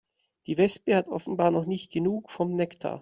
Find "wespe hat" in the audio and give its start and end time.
0.57-1.09